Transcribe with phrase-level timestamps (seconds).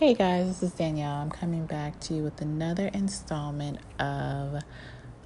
[0.00, 1.16] Hey guys, this is Danielle.
[1.16, 4.62] I'm coming back to you with another installment of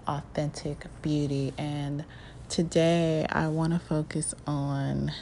[0.09, 1.53] Authentic Beauty.
[1.57, 2.05] And
[2.49, 5.13] today I want to focus on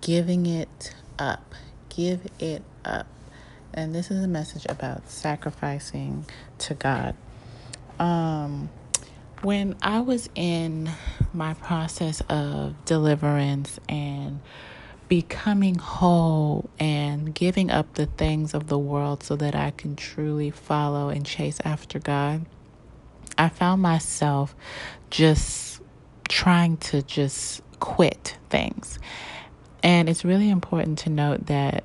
[0.00, 1.54] giving it up.
[1.90, 3.08] Give it up.
[3.74, 6.24] And this is a message about sacrificing
[6.56, 7.14] to God.
[7.98, 8.70] Um,
[9.42, 10.88] when I was in
[11.34, 14.40] my process of deliverance and
[15.08, 20.50] becoming whole and giving up the things of the world so that I can truly
[20.50, 22.44] follow and chase after God,
[23.36, 24.54] I found myself
[25.10, 25.80] just
[26.28, 28.98] trying to just quit things.
[29.82, 31.84] And it's really important to note that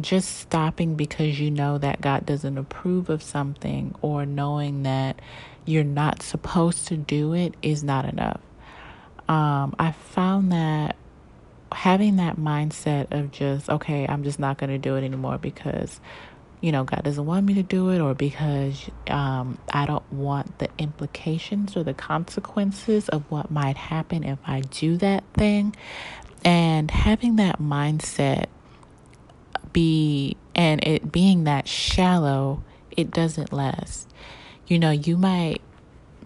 [0.00, 5.20] just stopping because you know that God doesn't approve of something or knowing that
[5.64, 8.40] you're not supposed to do it is not enough.
[9.28, 10.96] Um, I found that
[11.72, 16.00] having that mindset of just, okay, I'm just not going to do it anymore because,
[16.60, 20.58] you know, God doesn't want me to do it or because um, I don't want
[20.58, 25.74] the implications or the consequences of what might happen if I do that thing.
[26.44, 28.46] And having that mindset
[29.72, 34.08] be, and it being that shallow, it doesn't last.
[34.66, 35.60] You know, you might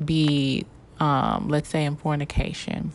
[0.03, 0.67] be,
[0.99, 2.93] um, let's say, in fornication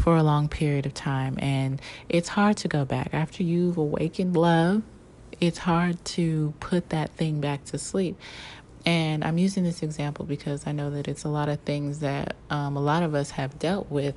[0.00, 1.36] for a long period of time.
[1.38, 3.10] And it's hard to go back.
[3.12, 4.82] After you've awakened love,
[5.40, 8.18] it's hard to put that thing back to sleep.
[8.86, 12.34] And I'm using this example because I know that it's a lot of things that
[12.48, 14.14] um, a lot of us have dealt with.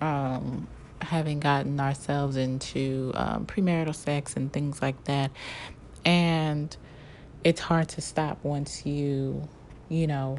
[0.00, 0.68] Um,
[1.00, 5.30] having gotten ourselves into um, premarital sex and things like that.
[6.04, 6.76] And
[7.44, 9.48] it's hard to stop once you,
[9.88, 10.38] you know,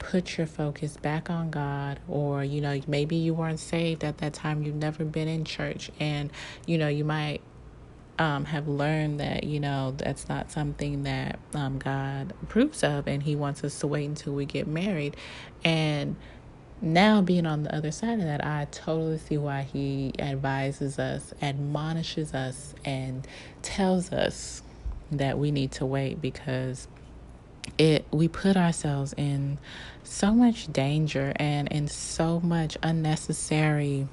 [0.00, 4.34] put your focus back on God, or you know, maybe you weren't saved at that
[4.34, 6.30] time, you've never been in church, and
[6.66, 7.40] you know, you might
[8.18, 13.22] um, have learned that you know that's not something that um, God approves of, and
[13.22, 15.16] He wants us to wait until we get married.
[15.62, 16.16] And
[16.82, 21.34] now, being on the other side of that, I totally see why He advises us,
[21.42, 23.28] admonishes us, and
[23.62, 24.62] tells us
[25.12, 26.88] that we need to wait because
[27.80, 29.58] it we put ourselves in
[30.04, 34.06] so much danger and in so much unnecessary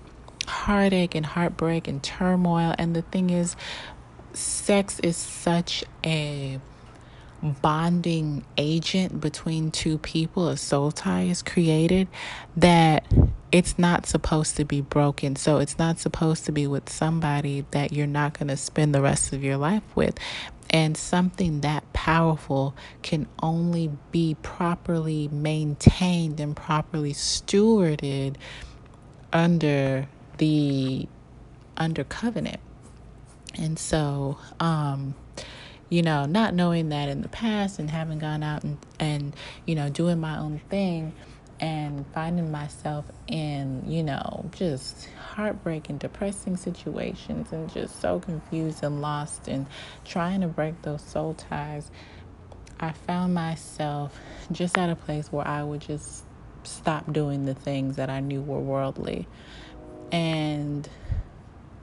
[0.48, 2.74] heartache and heartbreak and turmoil.
[2.78, 3.58] And the thing is
[4.32, 6.62] sex is such a
[7.44, 10.48] bonding agent between two people.
[10.48, 12.08] A soul tie is created
[12.56, 13.06] that
[13.52, 15.36] it's not supposed to be broken.
[15.36, 19.02] So it's not supposed to be with somebody that you're not going to spend the
[19.02, 20.18] rest of your life with
[20.70, 28.36] and something that powerful can only be properly maintained and properly stewarded
[29.32, 30.08] under
[30.38, 31.08] the
[31.78, 32.60] under covenant.
[33.58, 35.16] And so, um,
[35.90, 39.36] you know, not knowing that in the past and having gone out and, and
[39.66, 41.14] you know, doing my own thing,
[41.60, 49.02] and finding myself in, you know, just heartbreaking, depressing situations and just so confused and
[49.02, 49.66] lost and
[50.06, 51.90] trying to break those soul ties,
[52.80, 54.20] I found myself
[54.52, 56.24] just at a place where I would just
[56.64, 59.28] stop doing the things that I knew were worldly.
[60.12, 60.88] And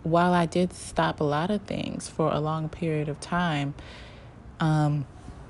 [0.04, 3.74] while I did stop a lot of things for a long period of time,
[4.60, 5.06] um,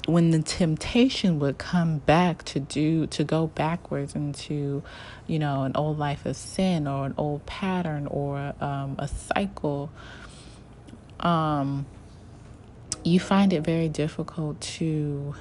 [0.06, 4.82] when the temptation would come back to do to go backwards into
[5.26, 9.90] you know an old life of sin or an old pattern or um, a cycle
[11.20, 11.86] um,
[13.02, 15.34] you find it very difficult to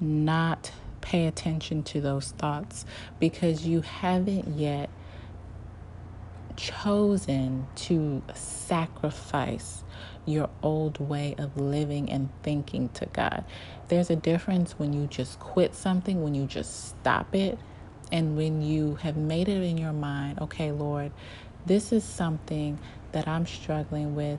[0.00, 2.84] not pay attention to those thoughts
[3.20, 4.90] because you haven't yet
[6.56, 9.81] chosen to sacrifice
[10.24, 13.44] your old way of living and thinking to God.
[13.88, 17.58] There's a difference when you just quit something, when you just stop it,
[18.10, 21.12] and when you have made it in your mind, okay, Lord,
[21.66, 22.78] this is something
[23.12, 24.38] that I'm struggling with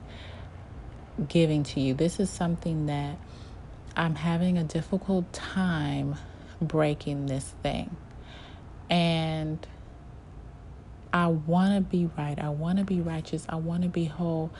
[1.28, 1.94] giving to you.
[1.94, 3.18] This is something that
[3.96, 6.16] I'm having a difficult time
[6.60, 7.96] breaking this thing.
[8.90, 9.66] And
[11.12, 12.38] I want to be right.
[12.38, 13.46] I want to be righteous.
[13.48, 14.50] I want to be whole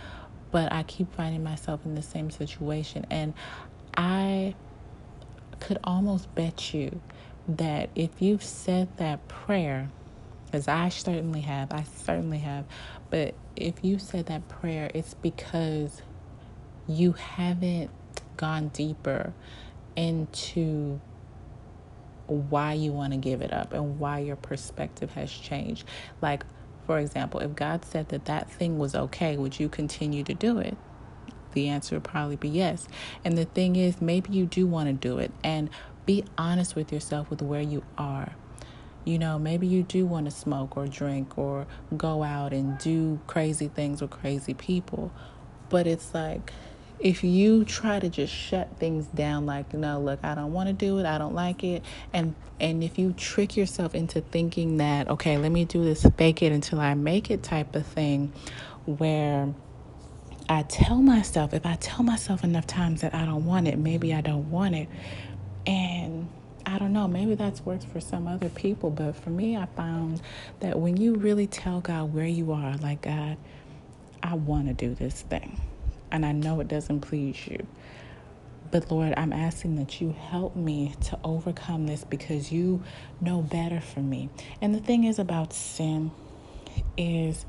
[0.54, 3.04] but I keep finding myself in the same situation.
[3.10, 3.34] And
[3.96, 4.54] I
[5.58, 7.00] could almost bet you
[7.48, 9.90] that if you've said that prayer,
[10.46, 12.66] because I certainly have, I certainly have,
[13.10, 16.02] but if you said that prayer, it's because
[16.86, 17.90] you haven't
[18.36, 19.32] gone deeper
[19.96, 21.00] into
[22.28, 25.84] why you want to give it up and why your perspective has changed.
[26.22, 26.44] Like,
[26.86, 30.58] for example, if God said that that thing was okay, would you continue to do
[30.58, 30.76] it?
[31.54, 32.86] the answer would probably be yes.
[33.24, 35.70] And the thing is, maybe you do want to do it and
[36.04, 38.34] be honest with yourself with where you are.
[39.04, 41.66] You know, maybe you do want to smoke or drink or
[41.96, 45.12] go out and do crazy things with crazy people.
[45.68, 46.52] But it's like,
[47.00, 50.72] if you try to just shut things down like no look i don't want to
[50.72, 51.82] do it i don't like it
[52.12, 56.42] and and if you trick yourself into thinking that okay let me do this fake
[56.42, 58.32] it until i make it type of thing
[58.86, 59.52] where
[60.48, 64.14] i tell myself if i tell myself enough times that i don't want it maybe
[64.14, 64.88] i don't want it
[65.66, 66.28] and
[66.66, 70.22] I don't know, maybe that's worked for some other people, but for me, I found
[70.60, 73.36] that when you really tell God where you are, like, God,
[74.22, 75.60] I want to do this thing
[76.14, 77.66] and I know it doesn't please you.
[78.70, 82.84] But Lord, I'm asking that you help me to overcome this because you
[83.20, 84.30] know better for me.
[84.60, 86.12] And the thing is about sin
[86.96, 87.44] is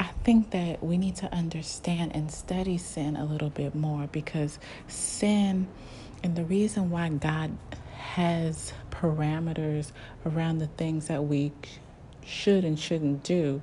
[0.00, 4.58] I think that we need to understand and study sin a little bit more because
[4.88, 5.68] sin
[6.22, 7.56] and the reason why God
[7.98, 9.92] has parameters
[10.24, 11.52] around the things that we
[12.24, 13.60] should and shouldn't do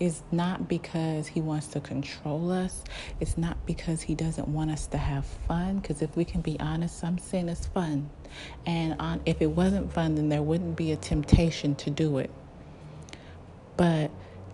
[0.00, 2.84] is not because he wants to control us.
[3.20, 5.78] It's not because he doesn't want us to have fun.
[5.78, 8.10] Because if we can be honest, some sin is fun.
[8.66, 12.30] And on, if it wasn't fun, then there wouldn't be a temptation to do it.
[13.76, 14.10] But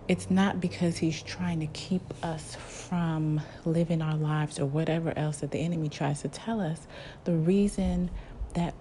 [0.07, 5.37] it's not because he's trying to keep us from living our lives or whatever else
[5.37, 6.87] that the enemy tries to tell us.
[7.23, 8.11] The reason
[8.53, 8.75] that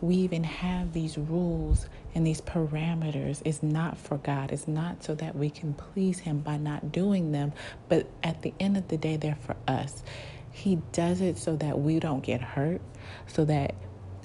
[0.00, 4.52] we even have these rules and these parameters is not for God.
[4.52, 7.52] It's not so that we can please Him by not doing them,
[7.88, 10.02] but at the end of the day, they're for us.
[10.50, 12.80] He does it so that we don't get hurt,
[13.26, 13.74] so that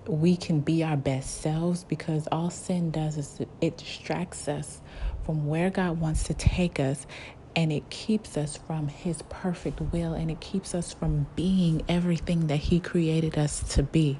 [0.07, 4.81] we can be our best selves because all sin does is it distracts us
[5.25, 7.07] from where God wants to take us
[7.56, 12.48] and it keeps us from his perfect will and it keeps us from being everything
[12.48, 14.19] that he created us to be.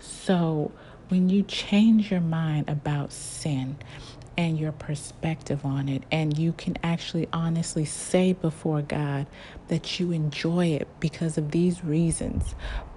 [0.00, 0.72] So,
[1.08, 3.76] when you change your mind about sin
[4.38, 9.26] and your perspective on it, and you can actually honestly say before God
[9.68, 12.54] that you enjoy it because of these reasons,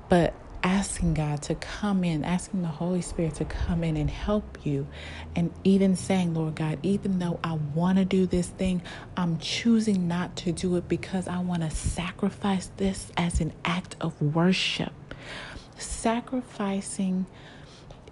[0.09, 0.33] but
[0.63, 4.88] asking God to come in, asking the Holy Spirit to come in and help you,
[5.35, 8.81] and even saying, Lord God, even though I want to do this thing,
[9.17, 13.95] I'm choosing not to do it because I want to sacrifice this as an act
[13.99, 14.94] of worship.
[15.77, 17.25] Sacrificing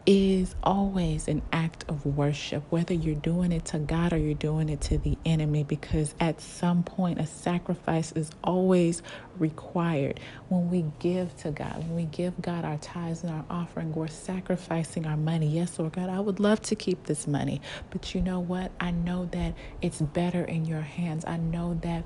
[0.06, 4.68] is always an act of worship, whether you're doing it to God or you're doing
[4.68, 9.04] it to the enemy, because at some point a sacrifice is always
[9.38, 10.20] required.
[10.50, 14.08] When we give to God, when we give God our tithes and our offering, we're
[14.08, 15.48] sacrificing our money.
[15.48, 17.62] Yes, Lord God, I would love to keep this money,
[17.92, 18.72] but you know what?
[18.80, 19.54] I know that
[19.84, 21.26] it's better in your hands.
[21.26, 22.06] I know that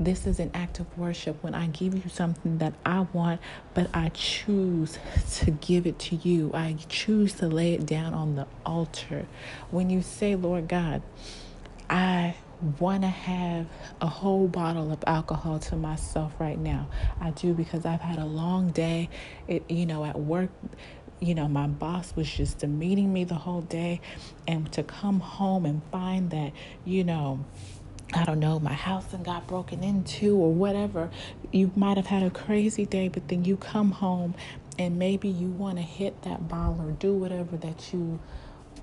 [0.00, 3.40] this is an act of worship when I give you something that I want,
[3.74, 4.98] but I choose
[5.36, 6.50] to give it to you.
[6.54, 9.26] I choose to lay it down on the altar.
[9.70, 11.02] When you say, Lord God,
[11.90, 12.36] I
[12.80, 13.66] want to have
[14.00, 16.88] a whole bottle of alcohol to myself right now.
[17.20, 19.08] I do because I've had a long day.
[19.46, 20.50] It, you know, at work,
[21.20, 24.00] you know, my boss was just demeaning me the whole day,
[24.46, 26.52] and to come home and find that,
[26.84, 27.44] you know,
[28.14, 31.10] I don't know, my house and got broken into or whatever.
[31.52, 34.34] You might have had a crazy day, but then you come home
[34.78, 38.18] and maybe you want to hit that ball or do whatever that you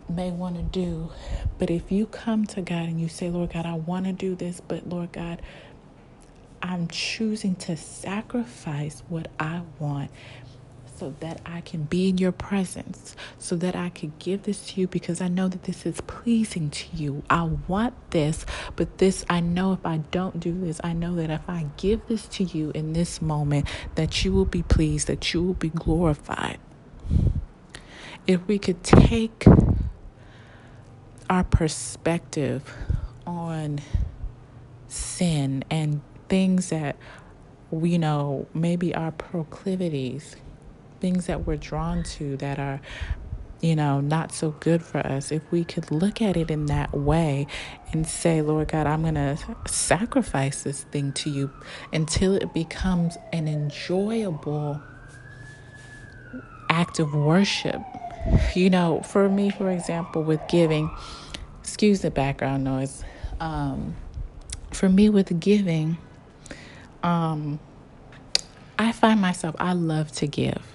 [0.09, 1.09] may want to do.
[1.57, 4.35] But if you come to God and you say, Lord God, I want to do
[4.35, 5.41] this, but Lord God,
[6.61, 10.11] I'm choosing to sacrifice what I want
[10.97, 14.81] so that I can be in your presence, so that I could give this to
[14.81, 17.23] you because I know that this is pleasing to you.
[17.29, 21.29] I want this, but this, I know if I don't do this, I know that
[21.29, 25.33] if I give this to you in this moment, that you will be pleased, that
[25.33, 26.59] you will be glorified.
[28.25, 29.45] If we could take
[31.29, 32.73] our perspective
[33.27, 33.79] on
[34.87, 36.95] sin and things that
[37.71, 40.35] we know maybe our proclivities
[40.99, 42.81] things that we're drawn to that are
[43.61, 46.93] you know, not so good for us, if we could look at it in that
[46.93, 47.47] way
[47.91, 49.37] and say, Lord God, I'm going to
[49.67, 51.51] sacrifice this thing to you
[51.91, 54.81] until it becomes an enjoyable
[56.69, 57.81] act of worship.
[58.53, 60.91] You know, for me, for example, with giving,
[61.61, 63.03] excuse the background noise.
[63.39, 63.95] Um,
[64.71, 65.97] for me, with giving,
[67.01, 67.59] um,
[68.77, 70.74] I find myself, I love to give.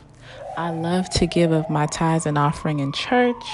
[0.56, 3.44] I love to give of my tithes and offering in church.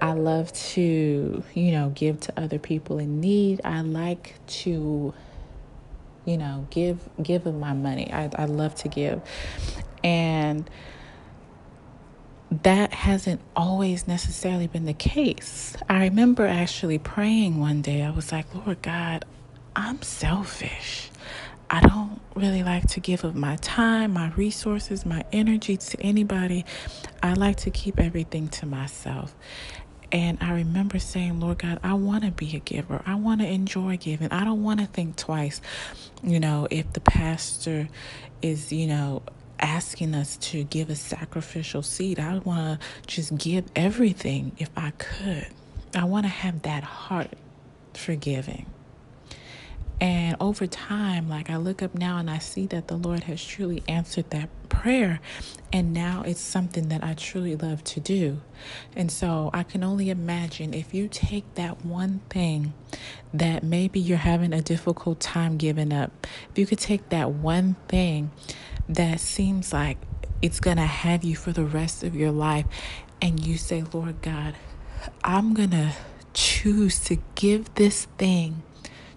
[0.00, 3.60] I love to, you know, give to other people in need.
[3.64, 5.14] I like to
[6.26, 8.12] you know, give give of my money.
[8.12, 9.22] I, I love to give.
[10.04, 10.68] And
[12.50, 15.76] that hasn't always necessarily been the case.
[15.88, 18.02] I remember actually praying one day.
[18.02, 19.24] I was like, Lord God,
[19.74, 21.10] I'm selfish.
[21.68, 26.64] I don't really like to give of my time, my resources, my energy to anybody.
[27.22, 29.34] I like to keep everything to myself.
[30.12, 33.02] And I remember saying, Lord God, I want to be a giver.
[33.04, 34.30] I want to enjoy giving.
[34.30, 35.60] I don't want to think twice,
[36.22, 37.88] you know, if the pastor
[38.42, 39.22] is, you know,
[39.58, 42.20] asking us to give a sacrificial seed.
[42.20, 45.48] I want to just give everything if I could.
[45.94, 47.32] I want to have that heart
[47.94, 48.66] for giving.
[50.00, 53.42] And over time, like I look up now and I see that the Lord has
[53.42, 55.20] truly answered that prayer.
[55.72, 58.42] And now it's something that I truly love to do.
[58.94, 62.74] And so I can only imagine if you take that one thing
[63.32, 67.76] that maybe you're having a difficult time giving up, if you could take that one
[67.88, 68.30] thing
[68.88, 69.98] that seems like
[70.42, 72.66] it's going to have you for the rest of your life,
[73.22, 74.54] and you say, Lord God,
[75.24, 75.92] I'm going to
[76.34, 78.62] choose to give this thing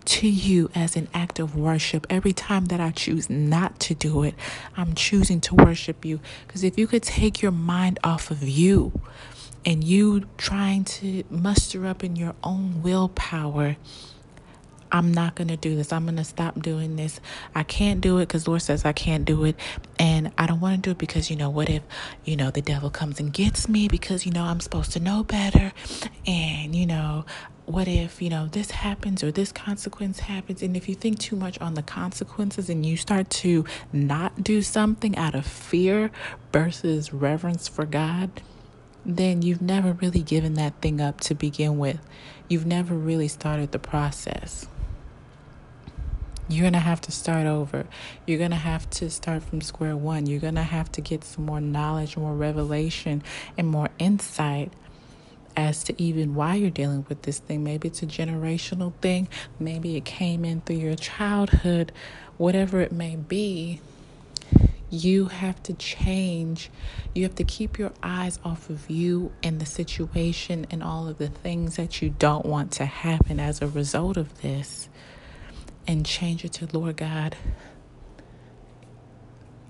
[0.09, 2.07] to you as an act of worship.
[2.09, 4.33] Every time that I choose not to do it,
[4.75, 6.19] I'm choosing to worship you.
[6.47, 8.99] Because if you could take your mind off of you
[9.63, 13.77] and you trying to muster up in your own willpower,
[14.91, 15.93] I'm not going to do this.
[15.93, 17.19] I'm going to stop doing this.
[17.53, 19.55] I can't do it because Lord says I can't do it.
[19.99, 21.83] And I don't want to do it because, you know, what if,
[22.25, 25.23] you know, the devil comes and gets me because, you know, I'm supposed to know
[25.23, 25.73] better.
[26.25, 27.25] And, you know,
[27.65, 30.63] what if, you know, this happens or this consequence happens?
[30.63, 34.63] And if you think too much on the consequences and you start to not do
[34.63, 36.09] something out of fear
[36.51, 38.41] versus reverence for God,
[39.05, 41.99] then you've never really given that thing up to begin with.
[42.47, 44.67] You've never really started the process.
[46.49, 47.85] You're going to have to start over.
[48.25, 50.25] You're going to have to start from square one.
[50.25, 53.21] You're going to have to get some more knowledge, more revelation,
[53.55, 54.73] and more insight
[55.55, 57.63] as to even why you're dealing with this thing.
[57.63, 59.27] Maybe it's a generational thing,
[59.59, 61.91] maybe it came in through your childhood,
[62.37, 63.81] whatever it may be.
[64.89, 66.71] You have to change.
[67.13, 71.19] You have to keep your eyes off of you and the situation and all of
[71.19, 74.89] the things that you don't want to happen as a result of this
[75.89, 77.35] and change it to Lord God.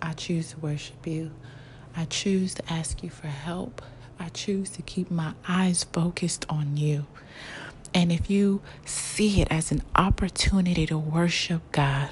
[0.02, 1.32] I choose to worship you.
[1.96, 3.82] I choose to ask you for help.
[4.20, 7.06] I choose to keep my eyes focused on you.
[7.94, 12.10] And if you see it as an opportunity to worship God,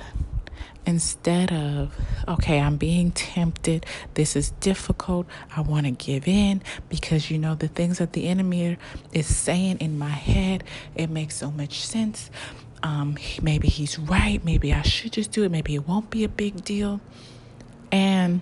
[0.86, 1.94] instead of,
[2.30, 7.56] okay, I'm being tempted, this is difficult, I want to give in because you know
[7.56, 8.78] the things that the enemy
[9.12, 10.64] is saying in my head,
[10.96, 12.32] it makes so much sense.
[12.84, 16.30] Um, maybe he's right, maybe I should just do it, maybe it won't be a
[16.30, 17.02] big deal.
[17.92, 18.42] And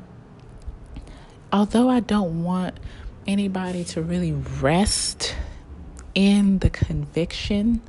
[1.51, 2.79] although I don't want
[3.25, 5.35] anybody to really rest
[6.13, 7.81] in the conviction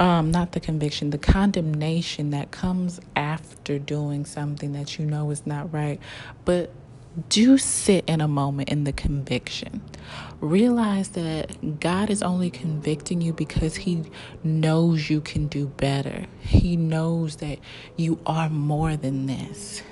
[0.00, 5.46] um, not the conviction, the condemnation that comes after doing something that you know is
[5.46, 6.00] not right.
[6.46, 6.72] But
[7.28, 9.82] do sit in a moment in the conviction.
[10.40, 14.04] Realize that God is only convicting you because He
[14.42, 16.26] knows you can do better.
[16.40, 17.58] He knows that
[17.96, 19.82] you are more than this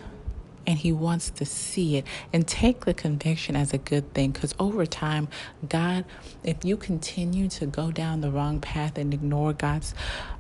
[0.68, 4.54] and he wants to see it and take the conviction as a good thing because
[4.60, 5.26] over time
[5.66, 6.04] god
[6.44, 9.94] if you continue to go down the wrong path and ignore god's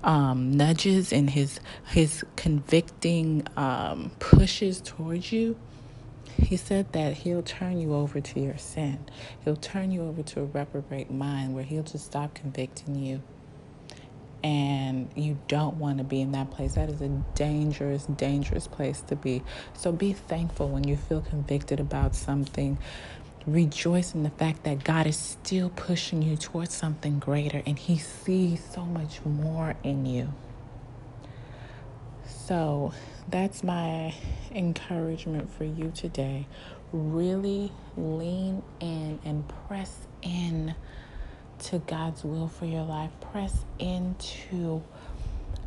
[0.04, 5.56] um, nudges and his his convicting um, pushes towards you
[6.38, 8.98] he said that he'll turn you over to your sin.
[9.44, 13.22] He'll turn you over to a reprobate mind where he'll just stop convicting you
[14.42, 16.74] and you don't want to be in that place.
[16.74, 19.42] That is a dangerous, dangerous place to be.
[19.74, 22.78] So be thankful when you feel convicted about something.
[23.46, 27.98] Rejoice in the fact that God is still pushing you towards something greater and He
[27.98, 30.32] sees so much more in you.
[32.24, 32.92] So
[33.30, 34.14] that's my
[34.52, 36.46] encouragement for you today.
[36.92, 40.74] Really lean in and press in
[41.58, 43.10] to God's will for your life.
[43.20, 44.82] Press into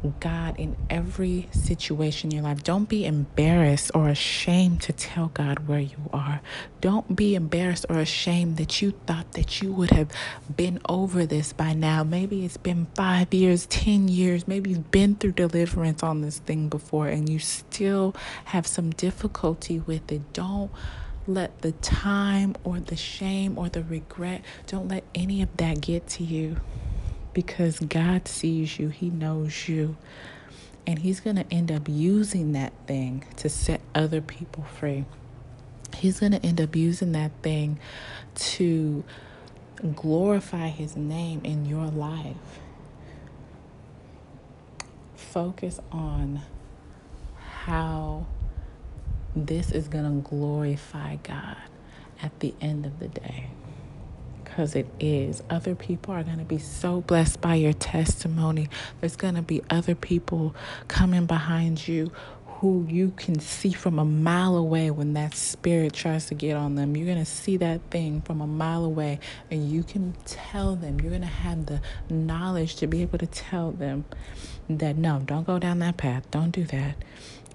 [0.10, 2.64] God in every situation in your life.
[2.64, 6.42] Don't be embarrassed or ashamed to tell God where you are.
[6.80, 10.10] Don't be embarrassed or ashamed that you thought that you would have
[10.56, 12.04] been over this by now.
[12.04, 14.48] Maybe it's been five years, 10 years.
[14.48, 18.16] Maybe you've been through deliverance on this thing before and you still
[18.46, 20.34] have some difficulty with it.
[20.34, 20.72] Don't
[21.28, 26.08] let the time or the shame or the regret, don't let any of that get
[26.08, 26.58] to you
[27.34, 29.98] because God sees you, He knows you.
[30.86, 35.06] And He's going to end up using that thing to set other people free.
[35.96, 37.80] He's going to end up using that thing
[38.36, 39.04] to
[39.96, 42.36] glorify His name in your life.
[45.16, 46.42] Focus on
[47.38, 48.26] how
[49.36, 51.58] this is going to glorify God
[52.22, 53.48] at the end of the day.
[54.62, 55.42] Because it is.
[55.50, 58.70] Other people are going to be so blessed by your testimony.
[59.00, 60.56] There's going to be other people
[60.88, 62.12] coming behind you
[62.46, 66.76] who you can see from a mile away when that spirit tries to get on
[66.76, 66.96] them.
[66.96, 71.00] You're going to see that thing from a mile away and you can tell them.
[71.02, 74.06] You're going to have the knowledge to be able to tell them
[74.70, 76.30] that no, don't go down that path.
[76.30, 76.98] Don't do that.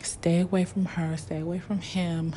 [0.02, 2.34] Stay away from her, stay away from him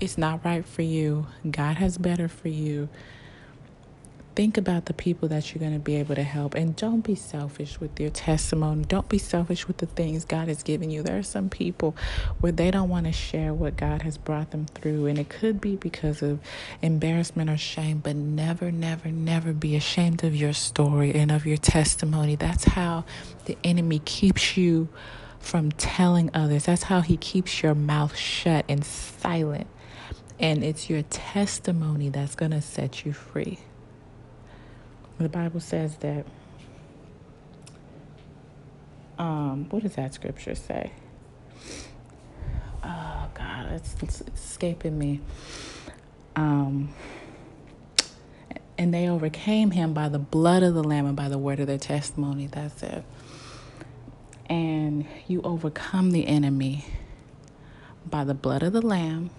[0.00, 1.26] it's not right for you.
[1.48, 2.88] God has better for you.
[4.34, 6.54] Think about the people that you're going to be able to help.
[6.56, 8.84] And don't be selfish with your testimony.
[8.84, 11.04] Don't be selfish with the things God has given you.
[11.04, 11.94] There are some people
[12.40, 15.06] where they don't want to share what God has brought them through.
[15.06, 16.40] And it could be because of
[16.82, 17.98] embarrassment or shame.
[17.98, 22.34] But never, never, never be ashamed of your story and of your testimony.
[22.34, 23.04] That's how
[23.44, 24.88] the enemy keeps you
[25.38, 26.64] from telling others.
[26.64, 29.68] That's how he keeps your mouth shut and silent.
[30.38, 33.58] And it's your testimony that's going to set you free.
[35.18, 36.26] The Bible says that.
[39.16, 40.90] Um, what does that scripture say?
[42.82, 45.20] Oh God, it's, it's escaping me.
[46.34, 46.92] Um,
[48.76, 51.68] and they overcame him by the blood of the Lamb and by the word of
[51.68, 52.48] their testimony.
[52.48, 53.04] That's it.
[54.46, 56.84] And you overcome the enemy
[58.04, 59.30] by the blood of the Lamb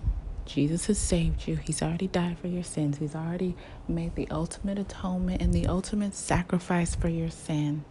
[0.45, 1.55] Jesus has saved you.
[1.55, 2.97] He's already died for your sins.
[2.97, 3.55] He's already
[3.87, 7.83] made the ultimate atonement and the ultimate sacrifice for your sin.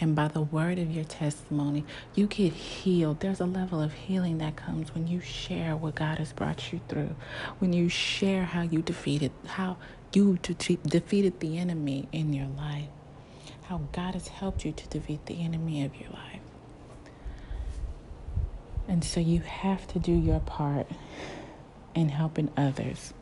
[0.00, 3.20] And by the word of your testimony, you get healed.
[3.20, 6.80] There's a level of healing that comes when you share what God has brought you
[6.88, 7.16] through.
[7.58, 9.76] When you share how you defeated how
[10.12, 12.88] you defeated the enemy in your life.
[13.64, 16.40] How God has helped you to defeat the enemy of your life.
[18.86, 20.86] And so you have to do your part
[21.98, 23.12] in helping others.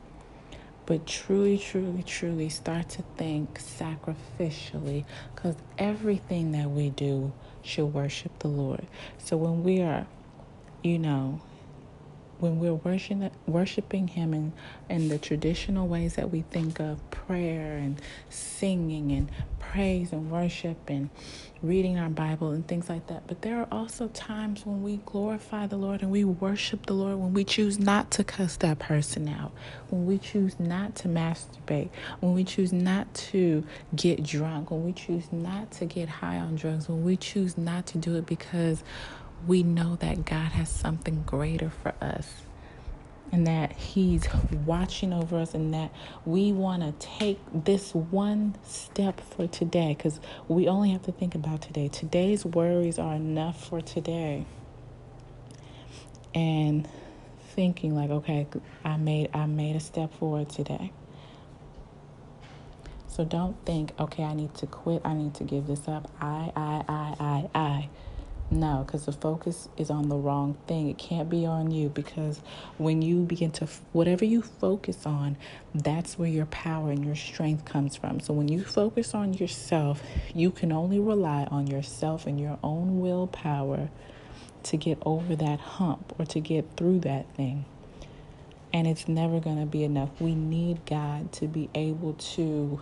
[0.85, 8.39] But truly, truly, truly start to think sacrificially because everything that we do should worship
[8.39, 8.87] the Lord.
[9.19, 10.07] So when we are,
[10.85, 11.41] you know,
[12.39, 12.75] when we're
[13.47, 14.53] worshiping, Him in,
[14.89, 20.77] in the traditional ways that we think of prayer and singing and praise and worship
[20.89, 21.11] and
[21.63, 23.27] reading our Bible and things like that.
[23.27, 27.17] But there are also times when we glorify the Lord and we worship the Lord
[27.17, 29.53] when we choose not to cuss that person out,
[29.89, 34.93] when we choose not to masturbate, when we choose not to get drunk, when we
[34.93, 38.83] choose not to get high on drugs, when we choose not to do it because
[39.47, 42.43] we know that God has something greater for us
[43.33, 44.29] and that He's
[44.65, 45.93] watching over us, and that
[46.25, 51.35] we want to take this one step for today because we only have to think
[51.35, 51.89] about today.
[51.89, 54.47] Today's worries are enough for today.
[56.35, 56.89] And
[57.51, 58.47] thinking like, okay,
[58.85, 60.93] I made I made a step forward today.
[63.09, 65.01] So don't think, okay, I need to quit.
[65.05, 66.11] I need to give this up.
[66.21, 67.89] I, I, I, I, I.
[68.57, 70.89] No, because the focus is on the wrong thing.
[70.89, 72.41] It can't be on you because
[72.79, 75.37] when you begin to, whatever you focus on,
[75.75, 78.19] that's where your power and your strength comes from.
[78.19, 80.03] So when you focus on yourself,
[80.35, 83.91] you can only rely on yourself and your own willpower
[84.63, 87.67] to get over that hump or to get through that thing.
[88.73, 90.19] And it's never going to be enough.
[90.19, 92.81] We need God to be able to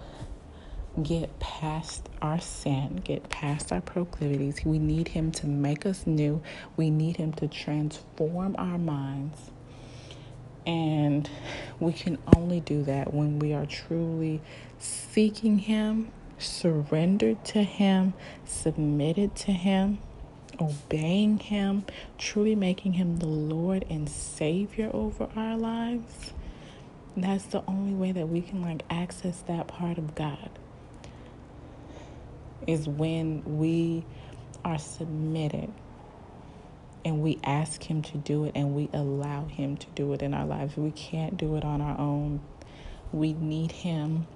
[1.03, 4.65] get past our sin, get past our proclivities.
[4.65, 6.43] We need Him to make us new.
[6.77, 9.51] We need Him to transform our minds.
[10.67, 11.29] And
[11.81, 14.41] we can only do that when we are truly
[14.79, 18.15] seeking Him, surrendered to Him,
[18.47, 19.99] submitted to Him,
[20.61, 21.85] obeying Him,
[22.19, 26.33] truly making Him the Lord and Savior over our lives.
[27.17, 30.51] That's the only way that we can like access that part of God
[32.67, 34.05] is when we
[34.65, 35.73] are submitted
[37.05, 40.35] and we ask Him to do it and we allow Him to do it in
[40.35, 40.77] our lives.
[40.77, 42.41] We can't do it on our own.
[43.13, 44.27] We need Him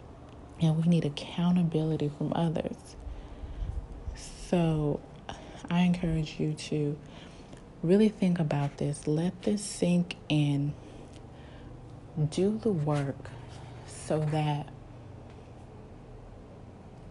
[0.61, 2.97] and we need accountability from others.
[4.49, 5.01] So
[5.71, 6.99] I encourage you to
[7.83, 9.07] really think about this.
[9.07, 10.75] Let this sink in.
[12.31, 13.31] Do the work
[13.87, 14.69] so that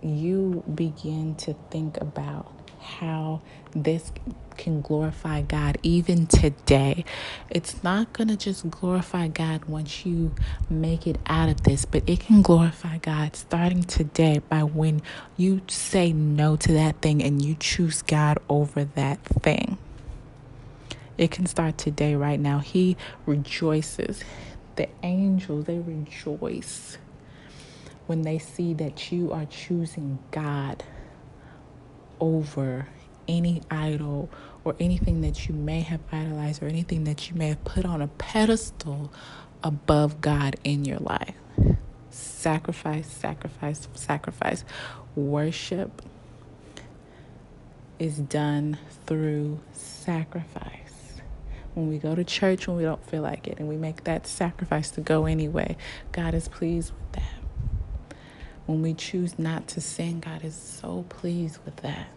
[0.01, 4.11] you begin to think about how this
[4.55, 7.05] can glorify God even today.
[7.49, 10.33] It's not going to just glorify God once you
[10.69, 15.01] make it out of this, but it can glorify God starting today by when
[15.35, 19.77] you say no to that thing and you choose God over that thing.
[21.17, 22.59] It can start today, right now.
[22.59, 24.23] He rejoices.
[24.75, 26.99] The angels, they rejoice
[28.07, 30.83] when they see that you are choosing God
[32.19, 32.87] over
[33.27, 34.29] any idol
[34.63, 38.01] or anything that you may have idolized or anything that you may have put on
[38.01, 39.11] a pedestal
[39.63, 41.35] above God in your life.
[42.09, 44.63] Sacrifice, sacrifice, sacrifice.
[45.15, 46.01] Worship
[47.99, 51.21] is done through sacrifice.
[51.73, 54.25] When we go to church when we don't feel like it and we make that
[54.25, 55.77] sacrifice to go anyway,
[56.11, 56.91] God is pleased.
[58.67, 62.07] When we choose not to sin, God is so pleased with that.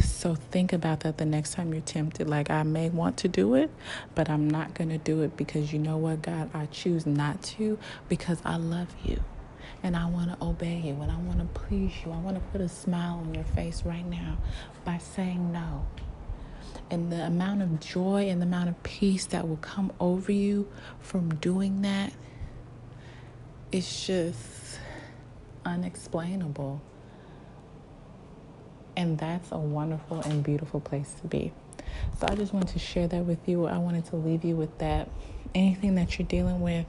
[0.00, 2.28] So think about that the next time you're tempted.
[2.28, 3.70] Like, I may want to do it,
[4.14, 6.50] but I'm not going to do it because you know what, God?
[6.54, 7.78] I choose not to
[8.08, 9.20] because I love you
[9.82, 12.12] and I want to obey you and I want to please you.
[12.12, 14.38] I want to put a smile on your face right now
[14.84, 15.86] by saying no.
[16.90, 20.68] And the amount of joy and the amount of peace that will come over you
[21.00, 22.12] from doing that
[23.76, 24.80] is just
[25.66, 26.80] unexplainable.
[28.96, 31.52] And that's a wonderful and beautiful place to be.
[32.18, 33.66] So I just wanted to share that with you.
[33.66, 35.10] I wanted to leave you with that.
[35.54, 36.86] Anything that you're dealing with,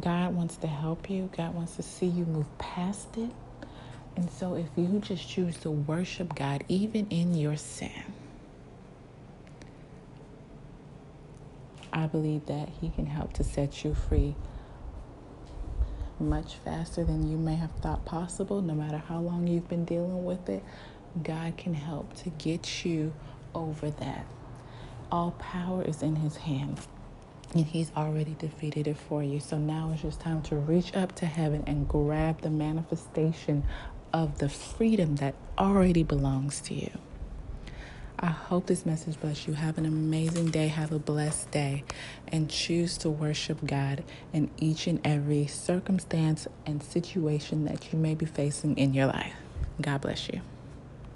[0.00, 1.30] God wants to help you.
[1.36, 3.30] God wants to see you move past it.
[4.16, 7.90] And so if you just choose to worship God, even in your sin,
[11.92, 14.34] I believe that He can help to set you free
[16.24, 20.24] much faster than you may have thought possible, no matter how long you've been dealing
[20.24, 20.62] with it.
[21.22, 23.12] God can help to get you
[23.54, 24.26] over that.
[25.12, 26.88] All power is in His hands,
[27.54, 29.38] and He's already defeated it for you.
[29.38, 33.64] So now it's just time to reach up to heaven and grab the manifestation
[34.12, 36.90] of the freedom that already belongs to you.
[38.18, 39.54] I hope this message bless you.
[39.54, 40.68] Have an amazing day.
[40.68, 41.84] Have a blessed day.
[42.28, 48.14] And choose to worship God in each and every circumstance and situation that you may
[48.14, 49.34] be facing in your life.
[49.80, 50.40] God bless you.